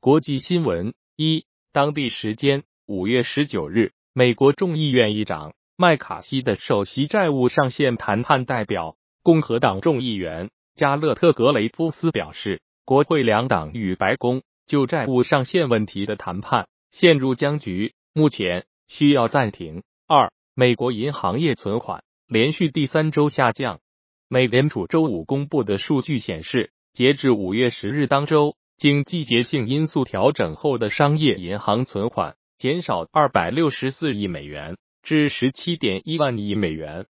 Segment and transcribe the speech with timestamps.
[0.00, 19.82] 国际新闻：一、当地时间五月十九日，美国众议院议长麦卡锡的首席债务上限谈判代表共和党众议员加勒特·格雷夫斯表示，国会两党与白宫就债务上限问题的谈判陷入僵局，目前需要暂停。
[20.06, 23.80] 二、美国银行业存款连续第三周下降。
[24.28, 37.06] 美联储周五公布的数据显示，截至五月十日当周，经季节性因素调整后的商业银行存款减少二百六十四亿美元，至十七点一万亿美元。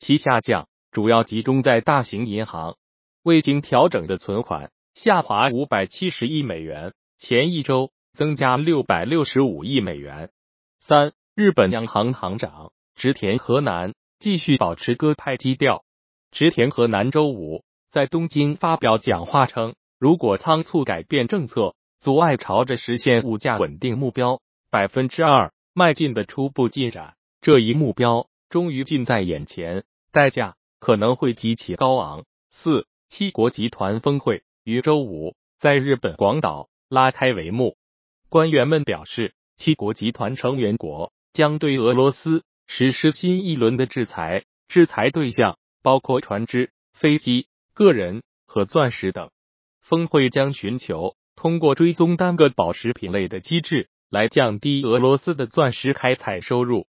[0.00, 2.76] 其下降主要集中在大型银行，
[3.22, 10.30] 未经调整的存款下滑五百七十亿美元，前一周增加六百六十五亿美元。
[10.80, 15.84] 三、日本央行行长植田和南继续保持鸽派基调。
[16.32, 32.24] 植田和南周五在东京发表讲话称，如果仓促改变政策，阻碍朝着实现物价稳定目标百分之二迈进的初步进展，这一目标终于近在眼前，代价可能会极其高昂。
[32.50, 37.76] 四七国集团峰会于周五在日本广岛拉开帷幕，
[38.28, 45.58] 官员们表示，七国集团成员国将对俄罗斯实施新一轮的制裁，制裁对象。
[45.80, 49.30] 包括船只、飞机、个人和钻石等。
[49.92, 56.86] 峰会将寻求通过追踪单个宝石品类的机制来降低俄罗斯的钻石开采收入。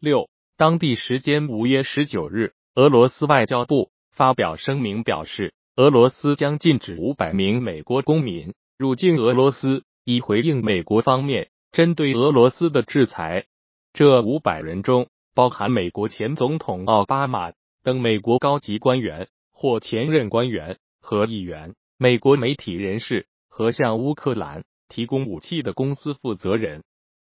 [0.00, 13.44] 六，当地时间五月十九日，俄罗斯外交部发表声明表示，俄罗斯将禁止五百名美国公民入境俄罗斯，以回应美国方面针对俄罗斯的制裁。
[13.92, 17.52] 这五百人中包含美国前总统奥巴马。
[17.82, 26.84] 等美国高级官员或前任官员和议员、美国媒体人士和向乌克兰提供武器的公司负责人。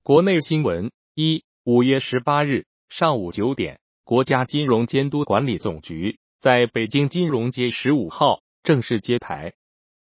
[0.03, 9.53] 国内新闻：一、五月十八日上午九点，国家金融监督管理总局在北京金融街十五号正式揭牌，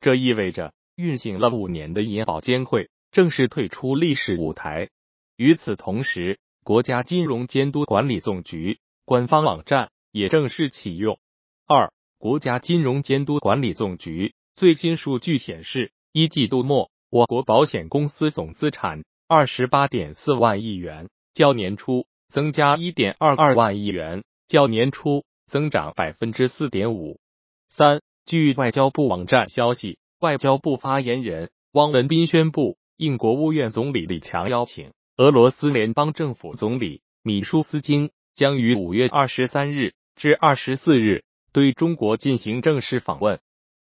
[0.00, 4.90] 这意味着运行了五年的银保监会正式退出历史舞台。
[5.36, 9.90] 与此同时，国家金融监督管理总局官方网站。
[10.10, 11.18] 也正式启用。
[11.66, 27.20] 二、国家金融监督管理总局最新数据显示，一季度末，我国保险公司总资产二十八点四万亿元，较年初增加一点二二万亿元，较年初增长百分之四点五。
[27.68, 39.94] 三、据外交部网站消息，外交部发言人汪文斌宣布，应国务院总理李强邀请，俄罗斯联邦政府总理米舒斯京将于五月二十三日。
[40.16, 43.38] 至二十四日对中国进行正式访问。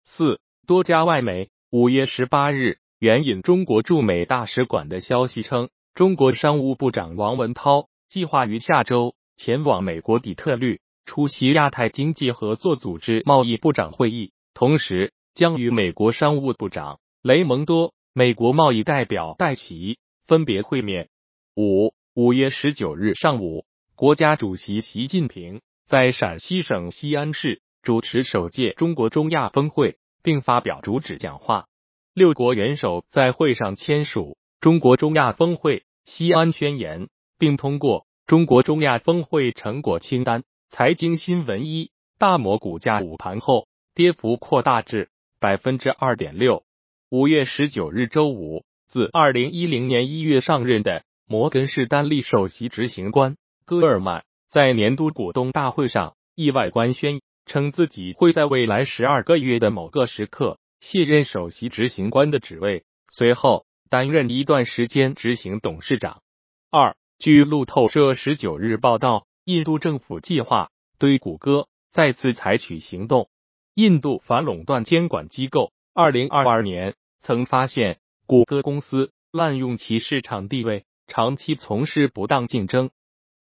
[0.06, 19.98] 四多家外媒五月十八日援引中国驻美大使馆的消息称，中国商务部长王文涛计划于下周前往美国底特律出席亚太经济合作组织贸易部长会议，同时将与美国商务部长雷蒙多、美国贸易代表戴奇
[20.28, 21.08] 分别会面。
[21.56, 25.60] 五五月十九日上午，国家主席习近平。
[25.84, 31.66] 在陕西省西安市主持首届中国中亚峰会，并发表主旨讲话。
[32.14, 34.22] 六国元首在会上签署
[34.60, 37.06] 《中国中亚峰会西安宣言》，
[37.38, 40.40] 并通过《中国中亚峰会成果清单》。
[40.70, 46.64] 财经新闻一：大摩股价午盘后跌幅扩大至百分之二点六。
[47.10, 54.24] 五月十九日周五，自二零一零年一月上任的摩根士丹利首席执行官戈尔曼。
[54.50, 66.22] 在年度股东大会上意外官宣，称自己会在未来十二个月的某个时刻卸任首席执行官的职位，随后担任一段时间执行董事长。
[66.70, 73.28] 二，据路透社十九日报道，印度政府计划对谷歌再次采取行动。
[73.74, 82.90] 印度反垄断监管机构二零二二年曾发现谷歌公司滥用其市场地位，长期从事不当竞争。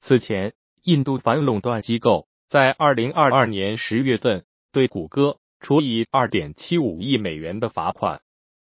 [0.02, 0.54] 此前。
[0.84, 4.44] 印度反垄断机构在二零二二年十月份
[4.74, 8.20] 对谷歌处以二点七五亿美元的罚款。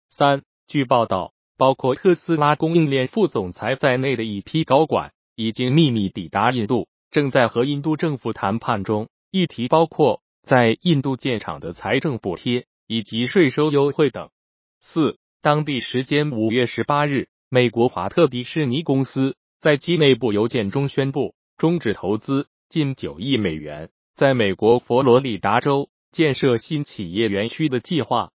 [0.09, 9.09] 三，据报道，包括特斯拉供应链副总裁在内的一批高管已经秘密抵达印度，正在和印度政府谈判中。
[9.33, 14.31] 议题包括在印度建厂的财政补贴以及税收优惠等。
[14.81, 21.35] 四，当地时间五月十八日，美国华特迪士尼公司在其内部邮件中宣布。
[21.59, 28.31] 终止投资近九亿美元在美国佛罗里达州建设新企业园区的计划。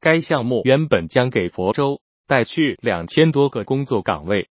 [0.00, 4.48] 该项目原本将给佛州带去两千多个工作岗位。